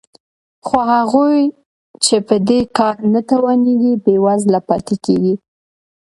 [0.65, 1.39] خو هغوی
[2.05, 5.35] چې په دې کار نه توانېږي بېوزله پاتې کېږي